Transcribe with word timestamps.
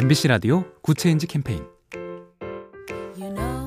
MBC 0.00 0.28
라디오 0.28 0.62
Good 0.80 0.98
Change 0.98 1.26
캠페인 1.26 1.66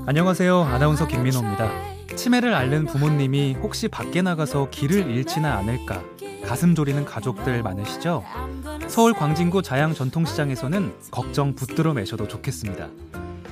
안녕하세요. 0.07 0.61
아나운서 0.61 1.05
김민호입니다. 1.05 1.69
치매를 2.15 2.53
앓는 2.53 2.85
부모님이 2.85 3.57
혹시 3.61 3.89
밖에 3.89 4.21
나가서 4.21 4.69
길을 4.69 5.11
잃지는 5.11 5.51
않을까 5.51 6.01
가슴 6.45 6.73
졸이는 6.73 7.03
가족들 7.03 7.61
많으시죠? 7.63 8.23
서울 8.87 9.11
광진구 9.11 9.61
자양 9.61 9.93
전통시장에서는 9.93 10.93
걱정 11.11 11.53
붙들어 11.53 11.93
매셔도 11.93 12.29
좋겠습니다. 12.29 12.87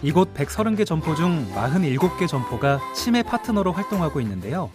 이곳 0.02 0.34
130개 0.34 0.86
점포 0.86 1.16
중 1.16 1.52
47개 1.54 2.30
점포가 2.30 2.80
치매 2.96 3.23
파트너로 3.23 3.73
활동하고 3.73 4.21
있는데요. 4.21 4.71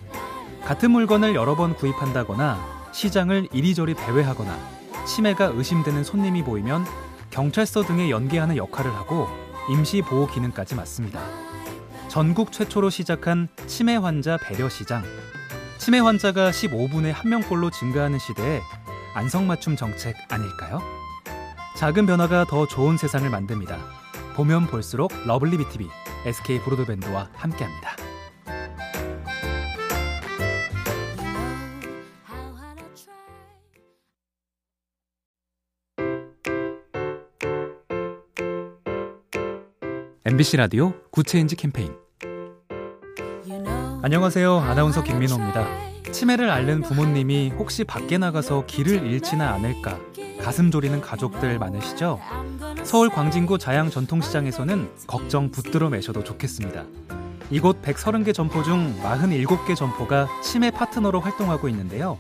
같은 0.62 0.90
물건을 0.90 1.34
여러 1.34 1.56
번 1.56 1.74
구입한다거나 1.74 2.58
시장을 2.92 3.48
이리저리 3.50 3.94
배회하거나 3.94 4.58
치매가 5.06 5.52
의심되는 5.54 6.04
손님이 6.04 6.44
보이면 6.44 6.84
경찰서 7.34 7.82
등에 7.82 8.10
연계하는 8.10 8.56
역할을 8.56 8.94
하고 8.94 9.26
임시 9.68 10.02
보호 10.02 10.28
기능까지 10.28 10.76
맡습니다. 10.76 11.20
전국 12.06 12.52
최초로 12.52 12.90
시작한 12.90 13.48
치매 13.66 13.96
환자 13.96 14.36
배려 14.36 14.68
시장. 14.68 15.02
치매 15.78 15.98
환자가 15.98 16.52
15분에 16.52 17.10
한 17.10 17.30
명꼴로 17.30 17.70
증가하는 17.70 18.20
시대에 18.20 18.60
안성맞춤 19.14 19.74
정책 19.74 20.14
아닐까요? 20.28 20.80
작은 21.76 22.06
변화가 22.06 22.44
더 22.44 22.68
좋은 22.68 22.96
세상을 22.96 23.28
만듭니다. 23.28 23.78
보면 24.36 24.68
볼수록 24.68 25.10
lovely 25.26 25.56
B 25.56 25.67
tv 25.67 25.88
SK 26.26 26.60
브로드밴드와 26.60 27.30
함께합니다. 27.34 27.93
MBC 40.26 40.56
라디오 40.56 40.94
Good 41.10 41.28
Change 41.28 41.54
캠페인 41.54 41.92
안녕하세요. 44.00 44.58
아나운서 44.58 45.02
김민호입니다. 45.02 45.66
치매를 46.12 46.48
앓는 46.48 46.80
부모님이 46.80 47.50
혹시 47.58 47.84
밖에 47.84 48.16
나가서 48.16 48.64
길을 48.64 49.06
잃지는 49.06 49.44
않을까 49.44 49.98
가슴 50.40 50.70
졸이는 50.70 51.02
가족들 51.02 51.58
많으시죠? 51.58 52.20
서울 52.84 53.10
광진구 53.10 53.58
자양 53.58 53.90
전통시장에서는 53.90 54.92
걱정 55.06 55.50
붙들어 55.50 55.90
매셔도 55.90 56.24
좋겠습니다. 56.24 56.84
이곳 57.50 57.82
130개 57.82 58.32
점포 58.32 58.62
중 58.62 58.98
47개 59.02 59.76
점포가 59.76 60.26
치매 60.42 60.70
파트너로 60.70 61.20
활동하고 61.20 61.68
있는데요. 61.68 62.18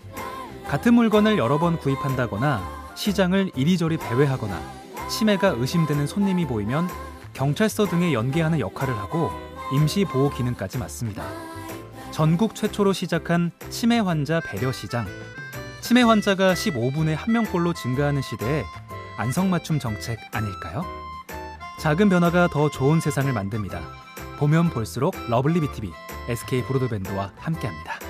같은 0.66 0.92
물건을 0.92 1.38
여러 1.38 1.58
번 1.58 1.78
구입한다거나 1.78 2.62
시장을 2.96 3.52
이리저리 3.56 3.96
배회하거나 3.96 4.60
치매가 5.08 5.54
의심되는 5.56 6.06
손님이 6.06 6.46
보이면 6.46 6.86
경찰서 7.34 7.86
등에 7.86 8.12
연계하는 8.12 8.60
역할을 8.60 8.96
하고 8.96 9.30
임시 9.72 10.04
보호 10.04 10.30
기능까지 10.30 10.78
맡습니다. 10.78 11.24
전국 12.10 12.54
최초로 12.54 12.92
시작한 12.92 13.50
치매 13.70 13.98
환자 13.98 14.40
배려 14.40 14.70
시장. 14.72 15.06
치매 15.80 16.02
환자가 16.02 16.54
15분에 16.54 17.14
한 17.14 17.32
명꼴로 17.32 17.74
증가하는 17.74 18.22
시대에 18.22 18.64
안성맞춤 19.18 19.80
정책 19.80 20.18
아닐까요? 20.32 20.84
작은 21.80 22.08
변화가 22.08 22.48
더 22.48 22.70
좋은 22.70 23.00
세상을 23.00 23.30
만듭니다. 23.32 23.82
보면 24.38 24.70
볼수록 24.70 25.14
lovely 25.28 25.60
B 25.60 25.71
tv 25.71 25.92
SK 26.28 26.62
브로드밴드와 26.62 27.32
함께합니다. 27.36 28.03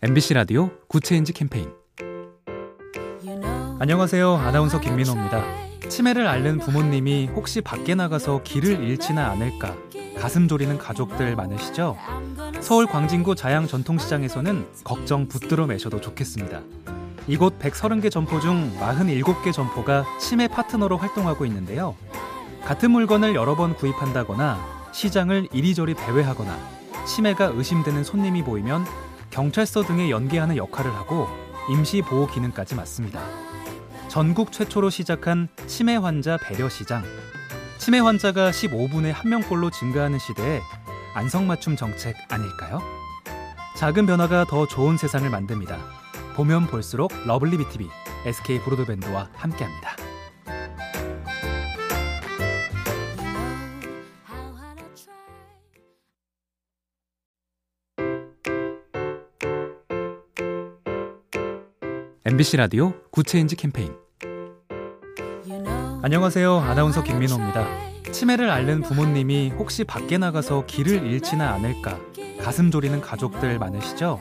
MBC 0.00 0.34
라디오 0.34 0.70
Good 0.86 1.04
Change 1.04 1.32
캠페인 1.32 1.72
안녕하세요. 3.80 4.36
아나운서 4.36 4.78
김민호입니다. 4.78 5.42
치매를 5.88 6.28
앓는 6.28 6.58
부모님이 6.58 7.28
혹시 7.34 7.60
밖에 7.60 7.96
나가서 7.96 8.44
길을 8.44 8.84
잃지는 8.84 9.20
않을까 9.20 9.74
가슴 10.16 10.46
졸이는 10.46 10.78
가족들 10.78 11.34
많으시죠? 11.34 11.96
서울 12.60 12.86
광진구 12.86 13.34
자양 13.34 13.66
전통시장에서는 13.66 14.68
걱정 14.84 15.26
붙들어 15.26 15.66
매셔도 15.66 16.00
좋겠습니다. 16.00 16.60
이곳 17.26 17.58
130개 17.58 18.08
점포 18.08 18.38
중 18.38 18.72
47개 18.78 19.52
점포가 19.52 20.04
치매 20.20 20.46
파트너로 20.46 20.96
활동하고 20.96 21.44
있는데요. 21.46 21.96
같은 22.64 22.92
물건을 22.92 23.34
여러 23.34 23.56
번 23.56 23.74
구입한다거나 23.74 24.64
시장을 24.92 25.48
이리저리 25.52 25.94
배회하거나 25.94 26.56
치매가 27.04 27.46
의심되는 27.46 28.04
손님이 28.04 28.44
보이면 28.44 28.86
경찰서 29.38 29.84
등에 29.84 30.10
연계하는 30.10 30.56
역할을 30.56 30.92
하고 30.96 31.28
임시 31.70 32.02
보호 32.02 32.26
기능까지 32.26 32.74
맡습니다. 32.74 33.20
전국 34.08 34.50
최초로 34.50 34.90
시작한 34.90 35.46
치매 35.68 35.94
환자 35.94 36.36
배려 36.38 36.68
시장. 36.68 37.04
치매 37.78 38.00
환자가 38.00 38.50
15분에 38.50 39.12
한 39.12 39.30
명꼴로 39.30 39.70
증가하는 39.70 40.18
시대에 40.18 40.60
안성맞춤 41.14 41.76
정책 41.76 42.16
아닐까요? 42.28 42.82
작은 43.76 44.06
변화가 44.06 44.46
더 44.46 44.66
좋은 44.66 44.96
세상을 44.96 45.30
만듭니다. 45.30 45.78
보면 46.34 46.66
볼수록 46.66 47.12
lovely 47.24 47.58
B 47.58 47.68
tv 47.68 47.88
SK 48.26 48.58
브로드밴드와 48.62 49.28
함께합니다. 49.34 49.87
MBC 62.30 62.58
라디오 62.58 62.92
Good 63.10 63.28
Change 63.28 63.56
캠페인 63.56 63.90
안녕하세요. 66.02 66.58
아나운서 66.58 67.02
김민호입니다. 67.02 67.66
치매를 68.12 68.50
앓는 68.50 68.82
부모님이 68.82 69.54
혹시 69.56 69.82
밖에 69.82 70.18
나가서 70.18 70.66
길을 70.66 71.06
잃지는 71.06 71.46
않을까 71.46 71.98
가슴 72.42 72.70
졸이는 72.70 73.00
가족들 73.00 73.58
많으시죠? 73.58 74.20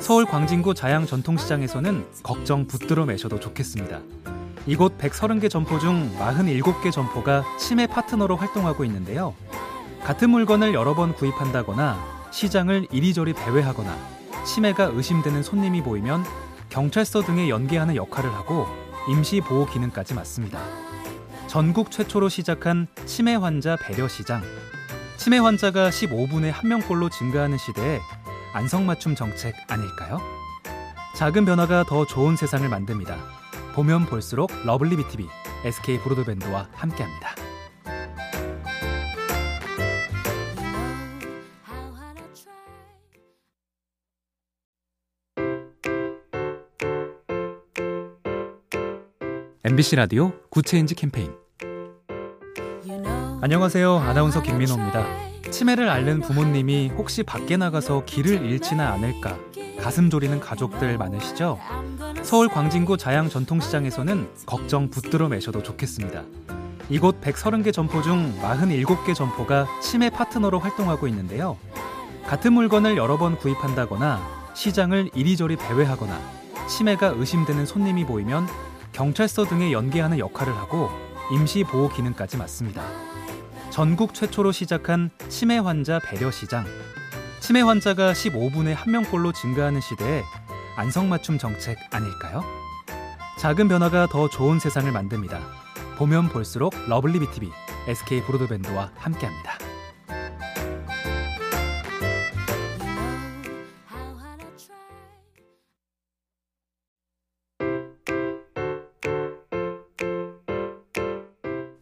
서울 0.00 0.24
광진구 0.24 0.72
자양 0.72 1.04
전통시장에서는 1.04 2.06
걱정 2.22 2.66
붙들어 2.66 3.04
매셔도 3.04 3.38
좋겠습니다. 3.38 4.00
이곳 4.66 4.96
130개 4.96 5.50
점포 5.50 5.78
중 5.78 6.10
47개 6.18 6.90
점포가 6.90 7.44
치매 7.58 7.86
파트너로 7.86 8.36
활동하고 8.36 8.86
있는데요. 8.86 9.34
같은 10.02 10.30
물건을 10.30 10.72
여러 10.72 10.94
번 10.94 11.14
구입한다거나 11.14 11.98
시장을 12.30 12.86
이리저리 12.90 13.34
배회하거나 13.34 13.94
치매가 14.46 14.92
의심되는 14.94 15.42
손님이 15.42 15.82
보이면 15.82 16.24
경찰서 16.74 17.22
등에 17.22 17.48
연계하는 17.48 17.94
역할을 17.94 18.34
하고 18.34 18.66
임시 19.08 19.40
보호 19.40 19.64
기능까지 19.64 20.12
맡습니다. 20.12 20.58
전국 21.46 21.92
최초로 21.92 22.28
시작한 22.28 22.88
치매 23.06 23.36
환자 23.36 23.76
배려 23.76 24.08
시장. 24.08 24.42
치매 25.16 25.38
환자가 25.38 25.90
15분에 25.90 26.50
한 26.50 26.68
명꼴로 26.68 27.10
증가하는 27.10 27.58
시대에 27.58 28.00
안성맞춤 28.54 29.14
정책 29.14 29.54
아닐까요? 29.68 30.20
작은 31.14 31.44
변화가 31.44 31.84
더 31.84 32.04
좋은 32.06 32.34
세상을 32.34 32.68
만듭니다. 32.68 33.18
보면 33.76 34.06
볼수록 34.06 34.50
lovely 34.64 34.96
B 34.96 35.07
tv 35.07 35.28
SK 35.64 36.00
브로드밴드와 36.00 36.66
함께합니다. 36.72 37.33
MBC 49.66 49.96
라디오 49.96 50.30
Good 50.50 50.68
Change 50.68 50.94
캠페인 50.94 51.32
안녕하세요. 53.40 53.96
아나운서 53.96 54.42
김민호입니다. 54.42 55.06
치매를 55.50 55.88
앓는 55.88 56.20
부모님이 56.20 56.90
혹시 56.98 57.22
밖에 57.22 57.56
나가서 57.56 58.04
길을 58.04 58.44
잃지는 58.44 58.84
않을까 58.84 59.38
가슴 59.80 60.10
졸이는 60.10 60.38
가족들 60.40 60.98
많으시죠? 60.98 61.58
서울 62.22 62.48
광진구 62.48 62.98
자양 62.98 63.30
전통시장에서는 63.30 64.28
걱정 64.44 64.90
붙들어 64.90 65.30
매셔도 65.30 65.62
좋겠습니다. 65.62 66.24
이곳 66.90 67.22
130개 67.22 67.72
점포 67.72 68.02
중 68.02 68.38
47개 68.42 69.14
점포가 69.14 69.66
치매 69.80 70.10
파트너로 70.10 70.58
활동하고 70.58 71.08
있는데요. 71.08 71.56
같은 72.26 72.52
물건을 72.52 72.98
여러 72.98 73.16
번 73.16 73.38
구입한다거나 73.38 74.20
시장을 74.52 75.08
이리저리 75.14 75.56
배회하거나 75.56 76.20
치매가 76.68 77.14
의심되는 77.16 77.64
손님이 77.64 78.04
보이면 78.04 78.46
경찰서 78.94 79.44
등에 79.46 79.72
연계하는 79.72 80.18
역할을 80.18 80.56
하고 80.56 80.88
임시 81.32 81.64
보호 81.64 81.88
기능까지 81.88 82.36
맡습니다. 82.36 82.82
전국 83.70 84.14
최초로 84.14 84.52
시작한 84.52 85.10
치매 85.28 85.58
환자 85.58 85.98
배려 85.98 86.30
시장. 86.30 86.64
치매 87.40 87.60
환자가 87.60 88.12
15분에 88.12 88.72
한 88.72 88.92
명꼴로 88.92 89.32
증가하는 89.32 89.80
시대에 89.80 90.22
안성맞춤 90.76 91.38
정책 91.38 91.76
아닐까요? 91.90 92.42
작은 93.38 93.68
변화가 93.68 94.06
더 94.06 94.28
좋은 94.28 94.60
세상을 94.60 94.90
만듭니다. 94.90 95.40
보면 95.98 96.28
볼수록 96.28 96.72
lovely 96.88 97.18
B 97.18 97.29
tv 97.29 97.50
SK 97.88 98.22
브로드밴드와 98.22 98.92
함께합니다. 98.96 99.63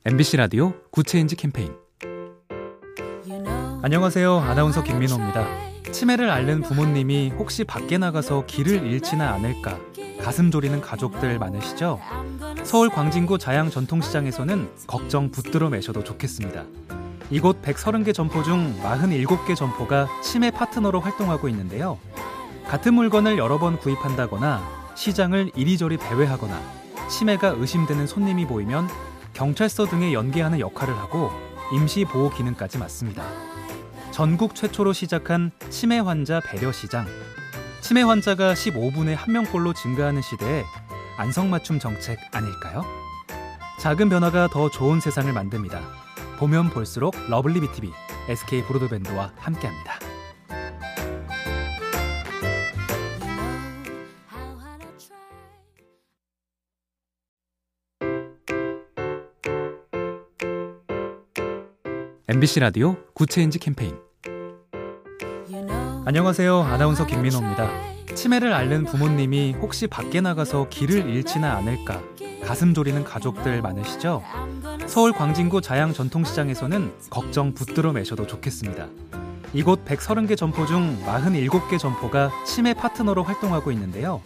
MBC 0.04 0.36
라디오 0.36 0.72
Good 0.90 1.08
Change 1.08 1.36
캠페인 1.36 1.76
안녕하세요. 3.82 4.36
아나운서 4.36 4.82
김민호입니다. 4.82 5.46
치매를 5.92 6.28
앓는 6.28 6.62
부모님이 6.62 7.30
혹시 7.38 7.62
밖에 7.62 7.98
나가서 7.98 8.46
길을 8.46 8.84
잃지는 8.84 9.24
않을까 9.24 9.78
가슴 10.20 10.50
졸이는 10.50 10.80
가족들 10.80 11.38
많으시죠? 11.38 12.00
서울 12.64 12.88
광진구 12.88 13.38
자양 13.38 13.70
전통시장에서는 13.70 14.70
걱정 14.88 15.30
붙들어 15.30 15.70
매셔도 15.70 16.02
좋겠습니다. 16.02 16.64
이곳 17.30 17.62
130개 17.62 18.12
점포 18.12 18.42
중 18.42 18.74
47개 18.82 19.54
점포가 19.54 20.08
치매 20.20 20.50
파트너로 20.50 20.98
활동하고 20.98 21.48
있는데요. 21.48 22.00
같은 22.66 22.94
물건을 22.94 23.38
여러 23.38 23.60
번 23.60 23.78
구입한다거나 23.78 24.68
시장을 24.96 25.52
이리저리 25.54 25.96
배회하거나 25.98 26.60
치매가 27.08 27.54
의심되는 27.56 28.08
손님이 28.08 28.46
보이면 28.46 28.88
경찰서 29.32 29.86
등에 29.86 30.12
연계하는 30.12 30.60
역할을 30.60 30.96
하고 30.96 31.30
임시 31.72 32.04
보호 32.04 32.30
기능까지 32.30 32.78
맡습니다. 32.78 33.24
전국 34.10 34.54
최초로 34.54 34.92
시작한 34.92 35.50
치매 35.70 35.98
환자 35.98 36.40
배려 36.40 36.70
시장. 36.70 37.06
치매 37.80 38.02
환자가 38.02 38.54
15분에 38.54 39.14
한 39.14 39.32
명꼴로 39.32 39.72
증가하는 39.72 40.22
시대에 40.22 40.64
안성맞춤 41.16 41.78
정책 41.78 42.18
아닐까요? 42.32 42.84
작은 43.80 44.08
변화가 44.08 44.48
더 44.48 44.70
좋은 44.70 45.00
세상을 45.00 45.32
만듭니다. 45.32 45.80
보면 46.38 46.70
볼수록 46.70 47.14
lovely 47.28 47.60
B 47.60 47.70
tv 47.70 47.90
SK 48.28 48.64
브로드밴드와 48.64 49.32
함께합니다. 49.36 49.91
MBC 62.32 62.60
라디오 62.60 62.96
Good 63.12 63.31
Change 63.31 63.58
캠페인 63.58 63.94
안녕하세요. 66.06 66.62
아나운서 66.62 67.06
김민호입니다. 67.06 67.68
치매를 68.14 68.54
앓는 68.54 68.86
부모님이 68.86 69.54
혹시 69.60 69.86
밖에 69.86 70.22
나가서 70.22 70.70
길을 70.70 71.10
잃지는 71.10 71.46
않을까 71.46 72.00
가슴 72.42 72.72
졸이는 72.72 73.04
가족들 73.04 73.60
많으시죠? 73.60 74.22
서울 74.86 75.12
광진구 75.12 75.60
자양 75.60 75.92
전통시장에서는 75.92 76.94
걱정 77.10 77.52
붙들어 77.52 77.92
매셔도 77.92 78.26
좋겠습니다. 78.26 78.86
이곳 79.52 79.84
130개 79.84 80.34
점포 80.34 80.64
중 80.64 80.98
47개 81.04 81.78
점포가 81.78 82.30
치매 82.46 82.72
파트너로 82.72 83.24
활동하고 83.24 83.70
있는데요. 83.72 84.22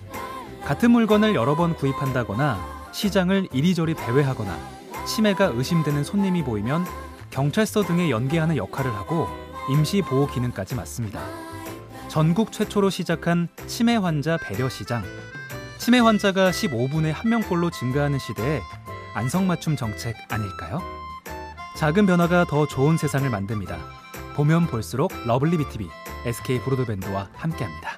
같은 0.65 0.93
물건을 0.93 1.35
여러 1.35 1.57
번 1.57 1.75
구입한다거나 1.75 2.57
시장을 2.93 3.49
이리저리 3.53 3.95
배회하거나 3.95 4.57
치매가 5.09 5.47
의심되는 5.57 6.05
손님이 6.05 6.45
보이면 6.45 6.85
경찰서 7.37 7.83
등에 7.83 8.09
연계하는 8.09 8.57
역할을 8.57 8.95
하고 8.95 9.29
임시 9.69 10.01
보호 10.01 10.27
기능까지 10.27 10.75
맡습니다. 10.75 11.21
전국 12.09 12.51
최초로 12.51 12.89
시작한 12.89 13.49
치매 13.67 13.95
환자 13.95 14.39
배려 14.39 14.71
시장. 14.71 15.05
치매 15.77 15.99
환자가 15.99 16.51
15분에 16.51 17.13
한 17.13 17.29
명꼴로 17.31 17.73
증가하는 17.73 18.19
시대에 18.19 18.63
안성맞춤 19.13 19.77
정책 19.77 20.17
아닐까요? 20.31 20.81
작은 21.77 22.07
변화가 22.07 22.47
더 22.47 22.67
좋은 22.67 22.97
세상을 22.97 23.29
만듭니다. 23.29 23.77
보면 24.35 24.67
볼수록 24.67 25.13
lovely 25.27 25.59
B 25.59 25.69
tv 25.69 25.91
SK 26.25 26.61
브로드밴드와 26.61 27.29
함께합니다. 27.35 27.96